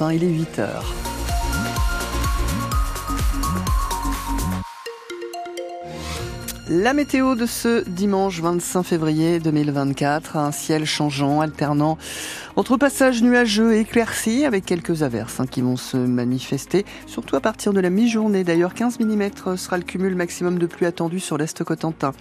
Il 0.00 0.24
est 0.24 0.28
8 0.28 0.58
heures. 0.58 0.84
La 6.68 6.94
météo 6.94 7.36
de 7.36 7.46
ce 7.46 7.88
dimanche 7.88 8.40
25 8.40 8.82
février 8.82 9.38
2024, 9.38 10.36
un 10.36 10.50
ciel 10.50 10.84
changeant, 10.84 11.40
alternant 11.40 11.96
entre 12.56 12.76
passages 12.76 13.22
nuageux 13.22 13.74
et 13.74 13.80
éclaircis 13.80 14.44
avec 14.44 14.64
quelques 14.64 15.02
averses 15.02 15.38
hein, 15.38 15.46
qui 15.46 15.60
vont 15.60 15.76
se 15.76 15.96
manifester, 15.96 16.84
surtout 17.06 17.36
à 17.36 17.40
partir 17.40 17.72
de 17.72 17.80
la 17.80 17.90
mi-journée. 17.90 18.42
D'ailleurs, 18.42 18.74
15 18.74 18.98
mm 18.98 19.56
sera 19.56 19.76
le 19.76 19.84
cumul 19.84 20.16
maximum 20.16 20.58
de 20.58 20.66
pluie 20.66 20.86
attendu 20.86 21.20
sur 21.20 21.38
l'Est 21.38 21.62
Cotentin. 21.62 22.12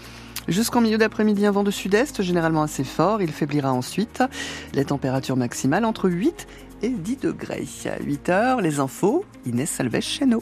Jusqu'en 0.48 0.82
milieu 0.82 0.98
d'après-midi, 0.98 1.46
un 1.46 1.52
vent 1.52 1.64
de 1.64 1.72
sud-est, 1.72 2.22
généralement 2.22 2.64
assez 2.64 2.84
fort. 2.84 3.22
Il 3.22 3.32
faiblira 3.32 3.72
ensuite. 3.72 4.24
Les 4.74 4.86
températures 4.86 5.38
maximales 5.38 5.86
entre 5.86 6.10
8 6.10 6.48
et 6.82 6.90
10 6.90 7.18
degrés. 7.18 7.68
À 7.86 8.02
8 8.02 8.30
heures, 8.30 8.62
les 8.62 8.80
infos, 8.80 9.26
Inès 9.46 9.80
nous. 10.26 10.42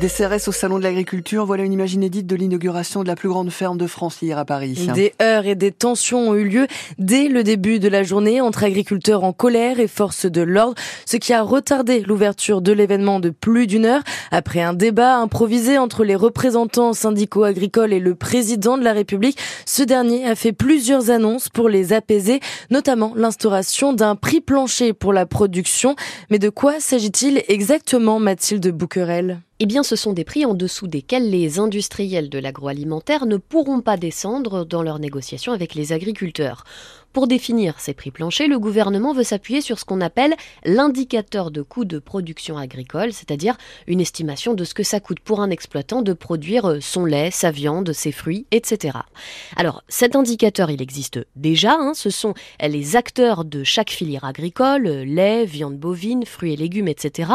Des 0.00 0.08
CRS 0.08 0.48
au 0.48 0.52
Salon 0.52 0.78
de 0.78 0.82
l'Agriculture, 0.82 1.44
voilà 1.44 1.62
une 1.62 1.74
image 1.74 1.92
inédite 1.92 2.26
de 2.26 2.34
l'inauguration 2.34 3.02
de 3.02 3.08
la 3.08 3.16
plus 3.16 3.28
grande 3.28 3.50
ferme 3.50 3.76
de 3.76 3.86
France 3.86 4.22
hier 4.22 4.38
à 4.38 4.46
Paris. 4.46 4.88
Des 4.94 5.12
heures 5.20 5.44
et 5.44 5.54
des 5.54 5.72
tensions 5.72 6.30
ont 6.30 6.34
eu 6.34 6.48
lieu 6.48 6.66
dès 6.96 7.28
le 7.28 7.44
début 7.44 7.80
de 7.80 7.88
la 7.88 8.02
journée 8.02 8.40
entre 8.40 8.64
agriculteurs 8.64 9.24
en 9.24 9.34
colère 9.34 9.78
et 9.78 9.88
forces 9.88 10.24
de 10.24 10.40
l'ordre, 10.40 10.80
ce 11.04 11.18
qui 11.18 11.34
a 11.34 11.42
retardé 11.42 12.00
l'ouverture 12.00 12.62
de 12.62 12.72
l'événement 12.72 13.20
de 13.20 13.28
plus 13.28 13.66
d'une 13.66 13.84
heure. 13.84 14.00
Après 14.30 14.62
un 14.62 14.72
débat 14.72 15.18
improvisé 15.18 15.76
entre 15.76 16.02
les 16.02 16.16
représentants 16.16 16.94
syndicaux 16.94 17.44
agricoles 17.44 17.92
et 17.92 18.00
le 18.00 18.14
président 18.14 18.78
de 18.78 18.84
la 18.84 18.94
République, 18.94 19.36
ce 19.66 19.82
dernier 19.82 20.26
a 20.26 20.34
fait 20.34 20.52
plusieurs 20.52 21.10
annonces 21.10 21.50
pour 21.50 21.68
les 21.68 21.92
apaiser, 21.92 22.40
notamment 22.70 23.12
l'instauration 23.16 23.92
d'un 23.92 24.16
prix 24.16 24.40
plancher 24.40 24.94
pour 24.94 25.12
la 25.12 25.26
production. 25.26 25.94
Mais 26.30 26.38
de 26.38 26.48
quoi 26.48 26.80
s'agit-il 26.80 27.42
exactement, 27.48 28.18
Mathilde 28.18 28.66
Bouquerel? 28.68 29.42
Eh 29.62 29.66
bien, 29.66 29.82
ce 29.82 29.94
sont 29.94 30.14
des 30.14 30.24
prix 30.24 30.46
en 30.46 30.54
dessous 30.54 30.86
desquels 30.86 31.28
les 31.28 31.58
industriels 31.58 32.30
de 32.30 32.38
l'agroalimentaire 32.38 33.26
ne 33.26 33.36
pourront 33.36 33.82
pas 33.82 33.98
descendre 33.98 34.64
dans 34.64 34.82
leurs 34.82 34.98
négociations 34.98 35.52
avec 35.52 35.74
les 35.74 35.92
agriculteurs. 35.92 36.64
Pour 37.12 37.26
définir 37.26 37.80
ces 37.80 37.92
prix 37.92 38.12
planchers, 38.12 38.46
le 38.46 38.60
gouvernement 38.60 39.12
veut 39.12 39.24
s'appuyer 39.24 39.60
sur 39.60 39.80
ce 39.80 39.84
qu'on 39.84 40.00
appelle 40.00 40.36
l'indicateur 40.64 41.50
de 41.50 41.60
coût 41.60 41.84
de 41.84 41.98
production 41.98 42.56
agricole, 42.56 43.12
c'est-à-dire 43.12 43.56
une 43.88 44.00
estimation 44.00 44.54
de 44.54 44.62
ce 44.62 44.74
que 44.74 44.84
ça 44.84 45.00
coûte 45.00 45.18
pour 45.18 45.40
un 45.40 45.50
exploitant 45.50 46.02
de 46.02 46.12
produire 46.12 46.78
son 46.80 47.04
lait, 47.04 47.32
sa 47.32 47.50
viande, 47.50 47.92
ses 47.92 48.12
fruits, 48.12 48.46
etc. 48.52 48.98
Alors 49.56 49.82
cet 49.88 50.14
indicateur, 50.14 50.70
il 50.70 50.80
existe 50.80 51.18
déjà, 51.34 51.74
hein, 51.74 51.94
ce 51.94 52.10
sont 52.10 52.34
les 52.60 52.94
acteurs 52.94 53.44
de 53.44 53.64
chaque 53.64 53.90
filière 53.90 54.24
agricole, 54.24 54.84
lait, 54.84 55.44
viande 55.46 55.78
bovine, 55.78 56.24
fruits 56.24 56.52
et 56.52 56.56
légumes, 56.56 56.88
etc., 56.88 57.32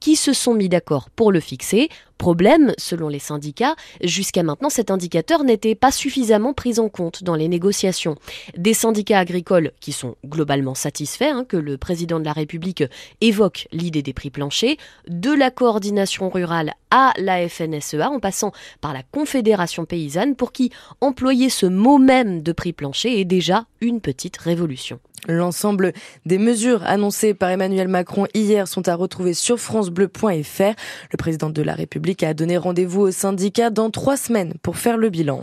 qui 0.00 0.16
se 0.16 0.32
sont 0.32 0.54
mis 0.54 0.70
d'accord 0.70 1.10
pour 1.10 1.32
le 1.32 1.40
fixer 1.40 1.90
Problème, 2.18 2.74
selon 2.78 3.08
les 3.08 3.20
syndicats, 3.20 3.76
jusqu'à 4.02 4.42
maintenant 4.42 4.70
cet 4.70 4.90
indicateur 4.90 5.44
n'était 5.44 5.76
pas 5.76 5.92
suffisamment 5.92 6.52
pris 6.52 6.80
en 6.80 6.88
compte 6.88 7.22
dans 7.22 7.36
les 7.36 7.46
négociations. 7.46 8.16
Des 8.56 8.74
syndicats 8.74 9.20
agricoles 9.20 9.70
qui 9.80 9.92
sont 9.92 10.16
globalement 10.26 10.74
satisfaits 10.74 11.30
hein, 11.32 11.44
que 11.48 11.56
le 11.56 11.78
président 11.78 12.18
de 12.18 12.24
la 12.24 12.32
République 12.32 12.82
évoque 13.20 13.68
l'idée 13.70 14.02
des 14.02 14.12
prix 14.12 14.30
planchers, 14.30 14.76
de 15.06 15.32
la 15.32 15.52
coordination 15.52 16.28
rurale 16.28 16.74
à 16.90 17.12
la 17.18 17.48
FNSEA 17.48 18.10
en 18.10 18.18
passant 18.18 18.52
par 18.80 18.92
la 18.92 19.04
Confédération 19.04 19.84
paysanne 19.84 20.34
pour 20.34 20.50
qui 20.50 20.72
employer 21.00 21.50
ce 21.50 21.66
mot 21.66 21.98
même 21.98 22.42
de 22.42 22.50
prix 22.50 22.72
plancher 22.72 23.20
est 23.20 23.24
déjà 23.24 23.66
une 23.80 24.00
petite 24.00 24.38
révolution. 24.38 24.98
L'ensemble 25.28 25.92
des 26.24 26.38
mesures 26.38 26.82
annoncées 26.84 27.34
par 27.34 27.50
Emmanuel 27.50 27.86
Macron 27.86 28.26
hier 28.32 28.66
sont 28.66 28.88
à 28.88 28.94
retrouver 28.94 29.34
sur 29.34 29.60
francebleu.fr. 29.60 30.74
Le 31.12 31.16
président 31.18 31.50
de 31.50 31.60
la 31.60 31.74
République 31.74 32.22
a 32.22 32.32
donné 32.32 32.56
rendez-vous 32.56 33.02
aux 33.02 33.10
syndicats 33.10 33.68
dans 33.68 33.90
trois 33.90 34.16
semaines 34.16 34.54
pour 34.62 34.78
faire 34.78 34.96
le 34.96 35.10
bilan. 35.10 35.42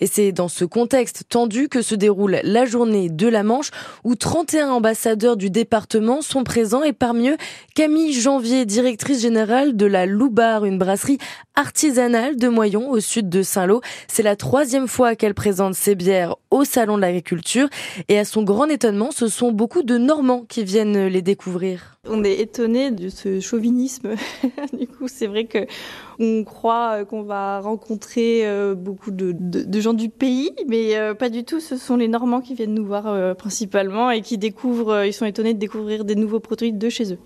Et 0.00 0.06
c'est 0.06 0.32
dans 0.32 0.48
ce 0.48 0.64
contexte 0.64 1.24
tendu 1.28 1.68
que 1.68 1.82
se 1.82 1.94
déroule 1.94 2.40
la 2.44 2.64
journée 2.64 3.10
de 3.10 3.28
la 3.28 3.42
Manche 3.42 3.72
où 4.04 4.14
31 4.14 4.70
ambassadeurs 4.70 5.36
du 5.36 5.50
département 5.50 6.22
sont 6.22 6.42
présents 6.42 6.82
et 6.82 6.94
parmi 6.94 7.28
eux 7.28 7.36
Camille 7.74 8.14
Janvier, 8.14 8.64
directrice 8.64 9.20
générale 9.20 9.76
de 9.76 9.84
la 9.84 10.06
Loubar, 10.06 10.64
une 10.64 10.78
brasserie 10.78 11.18
artisanale 11.56 12.36
de 12.36 12.48
Moyon 12.48 12.90
au 12.90 13.00
sud 13.00 13.28
de 13.28 13.42
Saint-Lô. 13.42 13.80
C'est 14.08 14.22
la 14.22 14.36
troisième 14.36 14.86
fois 14.86 15.16
qu'elle 15.16 15.34
présente 15.34 15.74
ses 15.74 15.94
bières 15.94 16.36
au 16.50 16.64
Salon 16.64 16.96
de 16.96 17.02
l'Agriculture 17.02 17.68
et 18.08 18.18
à 18.18 18.24
son 18.24 18.42
grand 18.42 18.66
étonnement, 18.66 19.10
ce 19.10 19.26
sont 19.26 19.52
beaucoup 19.52 19.82
de 19.82 19.98
Normands 19.98 20.44
qui 20.48 20.64
viennent 20.64 21.06
les 21.06 21.22
découvrir. 21.22 21.98
On 22.08 22.22
est 22.22 22.40
étonné 22.40 22.90
de 22.90 23.08
ce 23.08 23.40
chauvinisme. 23.40 24.14
du 24.78 24.86
coup, 24.86 25.08
c'est 25.08 25.26
vrai 25.26 25.44
que 25.46 25.66
on 26.18 26.44
croit 26.44 27.04
qu'on 27.04 27.22
va 27.22 27.60
rencontrer 27.60 28.46
euh, 28.46 28.74
beaucoup 28.74 29.10
de, 29.10 29.80
gens 29.80 29.92
du 29.92 30.08
pays, 30.08 30.50
mais 30.66 30.96
euh, 30.96 31.14
pas 31.14 31.28
du 31.28 31.44
tout. 31.44 31.60
Ce 31.60 31.76
sont 31.76 31.96
les 31.96 32.08
Normands 32.08 32.40
qui 32.40 32.54
viennent 32.54 32.74
nous 32.74 32.86
voir 32.86 33.06
euh, 33.06 33.34
principalement 33.34 34.10
et 34.10 34.22
qui 34.22 34.38
découvrent. 34.38 35.04
Ils 35.04 35.12
sont 35.12 35.26
étonnés 35.26 35.54
de 35.54 35.58
découvrir 35.58 36.04
des 36.04 36.14
nouveaux 36.14 36.40
produits 36.40 36.72
de 36.72 36.88
chez 36.88 37.12
eux. 37.12 37.18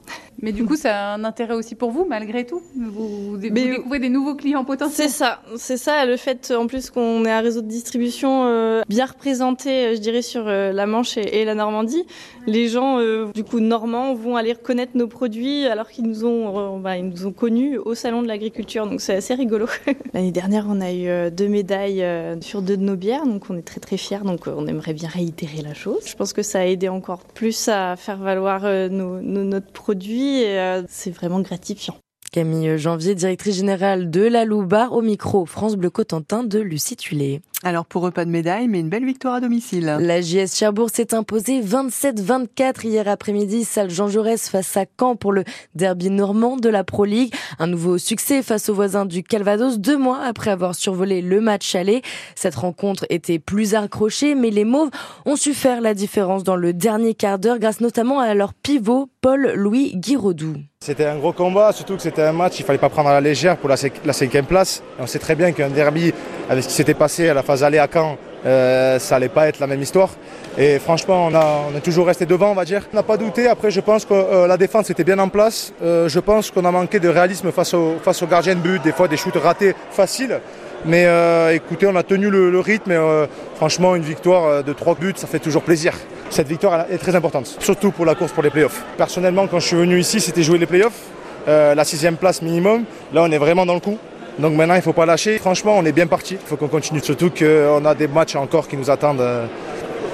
Mais 0.42 0.52
du 0.52 0.64
coup, 0.64 0.76
ça 0.76 1.10
a 1.10 1.14
un 1.14 1.24
intérêt 1.24 1.54
aussi 1.54 1.74
pour 1.74 1.90
vous, 1.90 2.04
malgré 2.04 2.46
tout. 2.46 2.62
Vous, 2.74 3.36
découvrez 3.36 3.98
des 3.98 4.08
nouveaux 4.08 4.34
clients 4.34 4.64
potentiels. 4.64 5.08
C'est 5.08 5.14
ça, 5.14 5.42
c'est 5.56 5.76
ça. 5.76 6.06
Le 6.06 6.16
fait, 6.16 6.52
en 6.56 6.66
plus, 6.66 6.90
qu'on 6.90 7.24
ait 7.24 7.30
un 7.30 7.40
réseau 7.40 7.60
de 7.60 7.68
distribution 7.68 8.82
bien 8.88 9.06
représenté, 9.06 9.94
je 9.94 10.00
dirais, 10.00 10.22
sur 10.22 10.44
la 10.44 10.86
Manche 10.86 11.18
et, 11.18 11.44
la 11.44 11.54
Normandie, 11.54 12.04
les 12.46 12.68
gens, 12.68 12.98
du 13.32 13.44
coup, 13.44 13.60
normands, 13.60 14.14
vont 14.14 14.36
aller 14.36 14.54
connaître 14.54 14.92
nos 14.94 15.08
produits 15.08 15.66
alors 15.66 15.88
qu'ils 15.90 16.06
nous 16.06 16.24
ont, 16.24 16.80
bah, 16.80 16.96
ils 16.96 17.06
nous 17.06 17.26
ont 17.26 17.32
connus 17.32 17.78
au 17.78 17.94
salon 17.94 18.22
de 18.22 18.28
l'agriculture. 18.28 18.79
Donc 18.86 19.00
c'est 19.00 19.14
assez 19.14 19.34
rigolo. 19.34 19.66
L'année 20.14 20.32
dernière, 20.32 20.66
on 20.68 20.80
a 20.80 20.92
eu 20.92 21.08
euh, 21.08 21.30
deux 21.30 21.48
médailles 21.48 22.02
euh, 22.02 22.40
sur 22.40 22.62
deux 22.62 22.76
de 22.76 22.82
nos 22.82 22.96
bières, 22.96 23.26
donc 23.26 23.44
on 23.50 23.56
est 23.56 23.62
très 23.62 23.80
très 23.80 23.96
fiers. 23.96 24.24
Donc 24.24 24.46
on 24.46 24.66
aimerait 24.66 24.94
bien 24.94 25.08
réitérer 25.08 25.62
la 25.62 25.74
chose. 25.74 26.02
Je 26.06 26.14
pense 26.14 26.32
que 26.32 26.42
ça 26.42 26.60
a 26.60 26.64
aidé 26.64 26.88
encore 26.88 27.20
plus 27.20 27.68
à 27.68 27.96
faire 27.96 28.18
valoir 28.18 28.62
nos, 28.90 29.20
notre 29.20 29.72
produit. 29.72 30.44
c'est 30.88 31.10
vraiment 31.10 31.40
gratifiant. 31.40 31.96
Camille 32.32 32.78
Janvier, 32.78 33.16
directrice 33.16 33.56
générale 33.56 34.08
de 34.08 34.22
la 34.22 34.44
Loubar, 34.44 34.92
au 34.92 35.02
micro 35.02 35.46
France 35.46 35.74
Bleu 35.74 35.90
Cotentin 35.90 36.44
de 36.44 36.60
Lucie 36.60 36.94
Tulé. 36.94 37.42
Alors 37.64 37.84
pour 37.84 38.06
eux, 38.06 38.10
pas 38.10 38.24
de 38.24 38.30
médaille, 38.30 38.68
mais 38.68 38.80
une 38.80 38.88
belle 38.88 39.04
victoire 39.04 39.34
à 39.34 39.40
domicile. 39.40 39.96
La 40.00 40.22
JS 40.22 40.54
Cherbourg 40.54 40.88
s'est 40.90 41.12
imposée 41.12 41.60
27-24 41.60 42.86
hier 42.86 43.06
après-midi, 43.06 43.64
salle 43.64 43.90
Jean 43.90 44.08
Jaurès 44.08 44.48
face 44.48 44.76
à 44.76 44.86
Caen 44.98 45.16
pour 45.16 45.32
le 45.32 45.44
derby 45.74 46.08
normand 46.08 46.56
de 46.56 46.70
la 46.70 46.84
Pro 46.84 47.04
League. 47.04 47.34
Un 47.58 47.66
nouveau 47.66 47.98
succès 47.98 48.42
face 48.42 48.68
aux 48.70 48.74
voisins 48.74 49.04
du 49.04 49.22
Calvados 49.22 49.78
deux 49.78 49.98
mois 49.98 50.20
après 50.22 50.52
avoir 50.52 50.74
survolé 50.74 51.20
le 51.20 51.40
match 51.40 51.74
aller. 51.74 52.00
Cette 52.34 52.54
rencontre 52.54 53.04
était 53.10 53.40
plus 53.40 53.74
accrochée, 53.74 54.34
mais 54.34 54.50
les 54.50 54.64
Mauves 54.64 54.90
ont 55.26 55.36
su 55.36 55.52
faire 55.52 55.80
la 55.80 55.92
différence 55.92 56.44
dans 56.44 56.56
le 56.56 56.72
dernier 56.72 57.12
quart 57.12 57.40
d'heure 57.40 57.58
grâce 57.58 57.80
notamment 57.80 58.20
à 58.20 58.32
leur 58.34 58.54
pivot 58.54 59.10
Paul-Louis 59.22 59.96
Guiraudou. 59.96 60.54
C'était 60.80 61.04
un 61.04 61.18
gros 61.18 61.34
combat, 61.34 61.72
surtout 61.72 61.96
que 61.96 62.00
c'était 62.00 62.22
un 62.22 62.32
match, 62.32 62.58
il 62.58 62.64
fallait 62.64 62.78
pas 62.78 62.88
prendre 62.88 63.10
à 63.10 63.12
la 63.12 63.20
légère 63.20 63.58
pour 63.58 63.68
la, 63.68 63.76
cinquième 63.76 64.46
place. 64.46 64.82
on 64.98 65.06
sait 65.06 65.18
très 65.18 65.34
bien 65.34 65.52
qu'un 65.52 65.68
derby, 65.68 66.14
avec 66.48 66.64
ce 66.64 66.68
qui 66.68 66.74
s'était 66.74 66.94
passé 66.94 67.28
à 67.28 67.34
la 67.34 67.42
phase 67.42 67.62
aller 67.62 67.76
à 67.76 67.86
Caen, 67.92 68.16
euh, 68.46 68.98
ça 68.98 69.16
allait 69.16 69.28
pas 69.28 69.48
être 69.48 69.60
la 69.60 69.66
même 69.66 69.82
histoire. 69.82 70.10
Et 70.58 70.78
franchement, 70.78 71.28
on, 71.30 71.34
a, 71.34 71.80
toujours 71.82 72.06
resté 72.06 72.26
devant, 72.26 72.50
on 72.50 72.54
va 72.54 72.64
dire. 72.64 72.82
On 72.92 72.96
n'a 72.96 73.02
pas 73.02 73.16
douté. 73.16 73.46
Après, 73.46 73.70
je 73.70 73.80
pense 73.80 74.04
que 74.04 74.14
euh, 74.14 74.46
la 74.46 74.56
défense 74.56 74.90
était 74.90 75.04
bien 75.04 75.18
en 75.18 75.28
place. 75.28 75.72
Euh, 75.82 76.08
je 76.08 76.18
pense 76.20 76.50
qu'on 76.50 76.64
a 76.64 76.70
manqué 76.70 77.00
de 77.00 77.08
réalisme 77.08 77.52
face 77.52 77.74
au, 77.74 77.96
face 78.02 78.22
gardien 78.24 78.54
de 78.54 78.60
but, 78.60 78.82
des 78.82 78.92
fois 78.92 79.08
des 79.08 79.16
shoots 79.16 79.36
ratés 79.36 79.74
faciles. 79.90 80.40
Mais 80.86 81.06
écoutez, 81.52 81.86
on 81.86 81.94
a 81.94 82.02
tenu 82.02 82.30
le, 82.30 82.50
le 82.50 82.58
rythme 82.58 82.92
et 82.92 83.26
franchement, 83.56 83.96
une 83.96 84.02
victoire 84.02 84.64
de 84.64 84.72
trois 84.72 84.94
buts, 84.94 85.12
ça 85.14 85.26
fait 85.26 85.38
toujours 85.38 85.62
plaisir 85.62 85.92
cette 86.30 86.48
victoire 86.48 86.86
est 86.88 86.96
très 86.96 87.14
importante, 87.14 87.56
surtout 87.58 87.90
pour 87.90 88.06
la 88.06 88.14
course 88.14 88.32
pour 88.32 88.42
les 88.42 88.50
playoffs. 88.50 88.82
Personnellement, 88.96 89.46
quand 89.46 89.58
je 89.58 89.66
suis 89.66 89.76
venu 89.76 89.98
ici, 89.98 90.20
c'était 90.20 90.42
jouer 90.42 90.58
les 90.58 90.64
playoffs, 90.64 91.02
la 91.46 91.84
sixième 91.84 92.16
place 92.16 92.40
minimum. 92.40 92.84
Là, 93.12 93.24
on 93.24 93.30
est 93.30 93.36
vraiment 93.36 93.66
dans 93.66 93.74
le 93.74 93.80
coup. 93.80 93.98
Donc 94.40 94.54
maintenant, 94.54 94.74
il 94.74 94.78
ne 94.78 94.82
faut 94.82 94.92
pas 94.92 95.06
lâcher. 95.06 95.38
Franchement, 95.38 95.76
on 95.76 95.84
est 95.84 95.92
bien 95.92 96.06
parti. 96.06 96.34
Il 96.34 96.46
faut 96.46 96.56
qu'on 96.56 96.68
continue. 96.68 97.00
Surtout 97.00 97.30
qu'on 97.30 97.84
a 97.84 97.94
des 97.94 98.08
matchs 98.08 98.36
encore 98.36 98.66
qui 98.66 98.76
nous 98.76 98.90
attendent, 98.90 99.20
euh, 99.20 99.46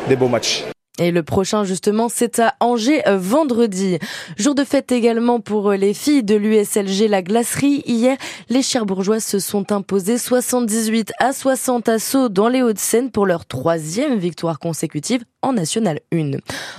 des 0.08 0.16
beaux 0.16 0.28
matchs. 0.28 0.64
Et 0.98 1.10
le 1.10 1.22
prochain, 1.22 1.64
justement, 1.64 2.08
c'est 2.08 2.38
à 2.38 2.54
Angers 2.60 3.06
euh, 3.06 3.18
vendredi. 3.18 3.98
Jour 4.38 4.54
de 4.54 4.64
fête 4.64 4.92
également 4.92 5.40
pour 5.40 5.72
euh, 5.72 5.76
les 5.76 5.92
filles 5.92 6.22
de 6.22 6.34
l'USLG 6.34 7.06
La 7.08 7.20
Glacerie. 7.20 7.82
Hier, 7.86 8.16
les 8.48 8.62
Cherbourgeois 8.62 9.20
se 9.20 9.38
sont 9.38 9.72
imposés 9.72 10.16
78 10.16 11.12
à 11.18 11.34
60 11.34 11.90
assauts 11.90 12.28
dans 12.30 12.48
les 12.48 12.62
Hauts-de-Seine 12.62 13.10
pour 13.10 13.26
leur 13.26 13.44
troisième 13.44 14.16
victoire 14.18 14.58
consécutive 14.58 15.22
en 15.42 15.52
National 15.52 16.00
1. 16.12 16.30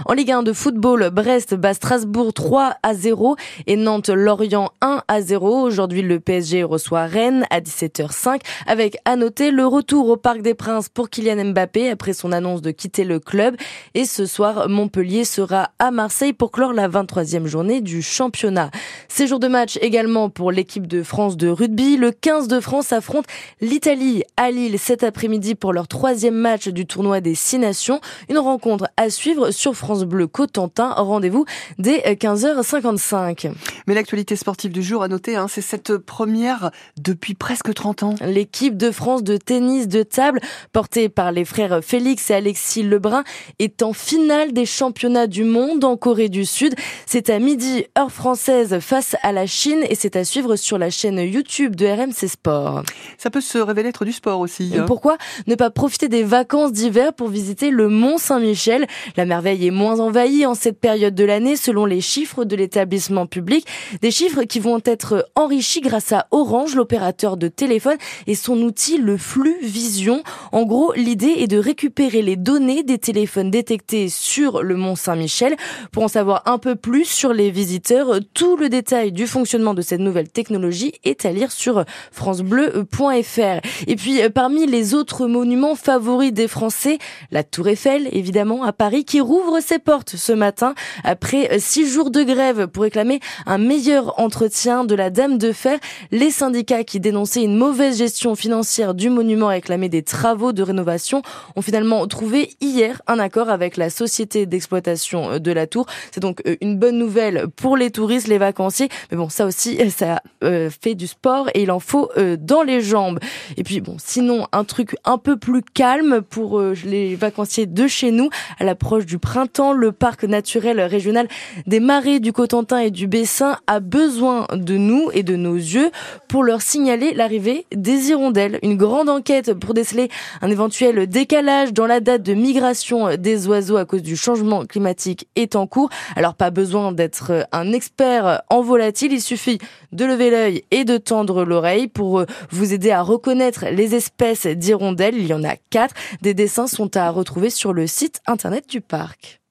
En 0.06 0.14
Ligue 0.14 0.32
1 0.32 0.44
de 0.44 0.52
football, 0.52 1.10
Brest 1.12 1.54
bat 1.54 1.74
Strasbourg 1.74 2.34
3 2.34 2.74
à 2.84 2.94
0 2.96 3.36
et 3.68 3.76
Nantes-Lorient 3.76 4.72
1 4.82 5.04
à 5.08 5.22
0. 5.22 5.62
Aujourd'hui, 5.62 6.02
le 6.02 6.20
PSG 6.20 6.64
reçoit 6.64 7.06
Rennes 7.06 7.46
à 7.50 7.62
17h05 7.62 8.42
avec 8.66 8.98
à 9.06 9.16
noter 9.16 9.52
le 9.52 9.66
retour 9.66 10.10
au 10.10 10.18
Parc 10.18 10.42
des 10.42 10.54
Princes 10.54 10.90
pour 10.90 11.10
Kylian 11.10 11.46
Mbappé 11.52 11.90
après 11.90 12.14
son 12.14 12.32
annonce 12.32 12.62
de 12.62 12.72
quitter 12.72 13.04
le 13.04 13.20
club 13.20 13.56
et 13.94 14.07
ce 14.08 14.26
soir, 14.26 14.68
Montpellier 14.70 15.26
sera 15.26 15.70
à 15.78 15.92
Marseille 15.92 16.34
pour 16.34 16.52
clore 16.52 16.74
la 16.74 16.90
23e 16.90 17.46
journée 17.46 17.82
du 17.82 18.02
championnat. 18.02 18.72
Séjour 19.08 19.40
de 19.40 19.48
match 19.48 19.78
également 19.82 20.30
pour 20.30 20.52
l'équipe 20.52 20.88
de 20.88 21.04
France 21.04 21.38
de 21.38 21.48
rugby. 21.48 21.98
Le 21.98 22.12
15 22.12 22.48
de 22.48 22.60
France 22.60 22.92
affronte 22.94 23.26
l'Italie 23.62 24.24
à 24.38 24.50
Lille 24.50 24.80
cet 24.80 25.04
après-midi 25.04 25.56
pour 25.56 25.74
leur 25.74 25.88
troisième 25.88 26.36
match 26.36 26.70
du 26.70 26.86
tournoi 26.86 27.22
des 27.22 27.36
Six 27.36 27.60
Nations. 27.60 28.00
Une 28.30 28.40
rencontre 28.40 28.90
à 28.98 29.10
suivre 29.10 29.52
sur 29.52 29.76
France 29.76 30.04
Bleu 30.04 30.28
Cotentin. 30.28 30.94
Rendez-vous 30.94 31.46
dès 31.78 32.00
15h55. 32.00 33.52
Mais 33.86 33.94
l'actualité 33.94 34.36
sportive 34.36 34.72
du 34.72 34.82
jour 34.82 35.04
à 35.04 35.08
noter, 35.08 35.36
hein, 35.36 35.48
c'est 35.50 35.62
cette 35.62 35.98
première 35.98 36.72
depuis 36.98 37.36
presque 37.36 37.74
30 37.74 38.04
ans. 38.04 38.16
L'équipe 38.22 38.78
de 38.78 38.92
France 38.92 39.24
de 39.24 39.38
tennis 39.38 39.88
de 39.88 40.04
table, 40.04 40.40
portée 40.72 41.10
par 41.10 41.32
les 41.32 41.46
frères 41.46 41.82
Félix 41.84 42.32
et 42.32 42.36
Alexis 42.36 42.84
Lebrun, 42.84 43.24
est 43.60 43.82
en 43.84 43.94
finale 43.98 44.54
des 44.54 44.66
championnats 44.66 45.28
du 45.28 45.44
monde 45.44 45.84
en 45.84 45.98
Corée 45.98 46.30
du 46.30 46.46
Sud. 46.46 46.76
C'est 47.06 47.30
à 47.30 47.40
midi, 47.40 47.86
heure 47.98 48.12
française, 48.12 48.80
face 48.80 49.16
à 49.24 49.32
la 49.32 49.48
Chine 49.48 49.84
et 49.90 49.96
c'est 49.96 50.16
à 50.16 50.24
suivre 50.24 50.56
sur 50.56 50.78
la 50.78 50.90
chaîne 50.90 51.18
YouTube 51.18 51.76
de 51.76 51.88
RMC 51.88 52.30
Sport. 52.30 52.84
Ça 53.18 53.30
peut 53.30 53.42
se 53.42 53.58
révéler 53.58 53.90
être 53.90 54.06
du 54.06 54.12
sport 54.12 54.40
aussi. 54.40 54.74
Hein. 54.78 54.86
Pourquoi 54.86 55.18
ne 55.48 55.56
pas 55.56 55.72
profiter 55.72 56.08
des 56.08 56.24
vacances 56.24 56.72
d'hiver 56.72 57.14
pour 57.14 57.28
visiter 57.28 57.72
le 57.72 57.90
Mont 57.90 58.18
Saint-Michel 58.18 58.86
La 59.16 59.26
merveille 59.26 59.66
est 59.66 59.72
moins 59.72 60.00
envahie 60.00 60.46
en 60.46 60.54
cette 60.54 60.80
période 60.80 61.16
de 61.16 61.24
l'année 61.24 61.56
selon 61.56 61.86
les 61.86 62.02
chiffres 62.02 62.46
de 62.46 62.56
l'établissement 62.56 63.26
public. 63.26 63.66
Des 64.02 64.12
chiffres 64.12 64.44
qui 64.44 64.60
vont 64.60 64.80
être 64.86 65.28
enrichis 65.36 65.82
grâce 65.82 66.12
à 66.12 66.28
Orange, 66.32 66.76
l'opérateur 66.76 67.36
de 67.36 67.48
téléphone, 67.48 67.98
et 68.28 68.36
son 68.36 68.62
outil, 68.62 68.98
le 69.00 69.18
flux 69.18 69.58
Vision. 69.62 70.22
En 70.52 70.64
gros, 70.66 70.94
l'idée 70.94 71.36
est 71.38 71.48
de 71.48 71.58
récupérer 71.58 72.22
les 72.22 72.36
données 72.36 72.84
des 72.84 73.00
téléphones 73.00 73.50
détectés 73.50 73.87
sur 74.10 74.64
le 74.64 74.76
Mont 74.76 74.96
Saint-Michel 74.96 75.56
pour 75.94 76.04
en 76.04 76.08
savoir 76.10 76.44
un 76.46 76.58
peu 76.58 76.76
plus 76.76 77.06
sur 77.06 77.32
les 77.32 77.52
visiteurs. 77.52 78.20
Tout 78.34 78.58
le 78.58 78.68
détail 78.68 79.14
du 79.14 79.28
fonctionnement 79.28 79.74
de 79.74 79.82
cette 79.82 80.02
nouvelle 80.02 80.28
technologie 80.28 80.94
est 81.06 81.26
à 81.26 81.32
lire 81.32 81.54
sur 81.54 81.86
francebleu.fr. 82.12 83.62
Et 83.88 83.96
puis, 83.96 84.20
parmi 84.34 84.66
les 84.66 84.94
autres 84.94 85.28
monuments 85.28 85.76
favoris 85.76 86.34
des 86.34 86.50
Français, 86.50 86.98
la 87.32 87.46
Tour 87.46 87.70
Eiffel, 87.70 88.10
évidemment, 88.12 88.64
à 88.64 88.74
Paris, 88.74 89.06
qui 89.06 89.22
rouvre 89.22 89.62
ses 89.62 89.80
portes 89.80 90.18
ce 90.18 90.34
matin 90.34 90.76
après 91.06 91.58
six 91.60 91.90
jours 91.90 92.12
de 92.12 92.24
grève 92.24 92.68
pour 92.68 92.84
réclamer 92.84 93.22
un 93.46 93.58
meilleur 93.58 94.20
entretien 94.20 94.84
de 94.84 94.96
la 94.96 95.10
Dame 95.10 95.38
de 95.38 95.54
Fer. 95.54 95.80
Les 96.12 96.32
syndicats 96.32 96.84
qui 96.84 97.00
dénonçaient 97.00 97.44
une 97.44 97.56
mauvaise 97.56 98.00
gestion 98.00 98.36
financière 98.36 98.94
du 98.94 99.10
monument 99.10 99.50
et 99.50 99.56
réclamaient 99.56 99.88
des 99.88 100.04
travaux 100.04 100.52
de 100.52 100.62
rénovation 100.62 101.22
ont 101.56 101.62
finalement 101.62 102.06
trouvé 102.08 102.50
hier 102.60 103.02
un 103.08 103.20
accord 103.20 103.50
avec 103.50 103.67
la 103.76 103.90
société 103.90 104.46
d'exploitation 104.46 105.40
de 105.40 105.52
la 105.52 105.68
tour. 105.68 105.86
C'est 106.12 106.22
donc 106.22 106.42
euh, 106.48 106.56
une 106.62 106.78
bonne 106.78 106.98
nouvelle 106.98 107.48
pour 107.56 107.76
les 107.76 107.92
touristes, 107.92 108.28
les 108.28 108.38
vacanciers. 108.38 108.90
Mais 109.12 109.18
bon, 109.18 109.30
ça 109.30 109.46
aussi, 109.46 109.78
ça 109.90 110.22
euh, 110.44 110.70
fait 110.70 110.96
du 110.96 111.08
sport 111.08 111.50
et 111.54 111.64
il 111.64 111.72
en 111.72 111.80
faut 111.80 112.10
euh, 112.18 112.38
dans 112.40 112.64
les 112.64 112.82
jambes. 112.82 113.20
Et 113.58 113.64
puis 113.64 113.82
bon, 113.82 113.98
sinon, 114.00 114.48
un 114.52 114.64
truc 114.64 114.96
un 115.04 115.18
peu 115.18 115.38
plus 115.38 115.62
calme 115.62 116.22
pour 116.22 116.62
les 116.86 117.16
vacanciers 117.16 117.66
de 117.66 117.88
chez 117.88 118.12
nous. 118.12 118.30
À 118.60 118.64
l'approche 118.64 119.06
du 119.06 119.18
printemps, 119.18 119.74
le 119.74 119.92
parc 119.92 120.24
naturel 120.24 120.80
régional 120.82 121.28
des 121.66 121.80
Marais 121.80 122.20
du 122.20 122.32
Cotentin 122.32 122.80
et 122.80 122.92
du 122.92 123.08
Bessin 123.08 123.58
a 123.68 123.80
besoin 123.80 124.46
de 124.54 124.78
nous 124.78 125.10
et 125.14 125.24
de 125.24 125.36
nos 125.36 125.56
yeux 125.56 125.92
pour 126.28 126.44
leur 126.44 126.62
signaler 126.62 127.14
l'arrivée 127.14 127.66
des 127.76 128.10
hirondelles. 128.10 128.60
Une 128.62 128.78
grande 128.78 129.10
enquête 129.10 129.54
pour 129.54 129.74
déceler 129.74 130.10
un 130.42 130.50
éventuel 130.50 131.08
décalage 131.08 131.74
dans 131.74 131.88
la 131.88 132.00
date 132.00 132.24
de 132.24 132.34
migration 132.34 133.16
des 133.18 133.48
à 133.78 133.86
cause 133.86 134.02
du 134.02 134.16
changement 134.16 134.66
climatique 134.66 135.28
est 135.36 135.56
en 135.56 135.68
cours. 135.68 135.90
Alors 136.16 136.36
pas 136.36 136.50
besoin 136.50 136.92
d'être 136.92 137.48
un 137.52 137.74
expert 137.74 138.42
en 138.50 138.62
volatile, 138.62 139.14
il 139.14 139.22
suffit 139.22 139.60
de 139.92 140.06
lever 140.06 140.30
l'œil 140.30 140.64
et 140.72 140.86
de 140.86 140.98
tendre 140.98 141.44
l'oreille 141.44 141.88
pour 141.88 142.24
vous 142.50 142.74
aider 142.74 142.92
à 142.92 143.02
reconnaître 143.02 143.66
les 143.72 143.96
espèces 143.96 144.46
d'hirondelles. 144.46 145.18
Il 145.18 145.28
y 145.28 145.34
en 145.34 145.44
a 145.44 145.56
quatre. 145.70 145.96
Des 146.22 146.34
dessins 146.34 146.68
sont 146.68 146.96
à 146.96 147.10
retrouver 147.10 147.50
sur 147.50 147.74
le 147.74 147.88
site 147.88 148.22
internet 148.28 148.70
du 148.70 148.82
parc. 148.82 149.42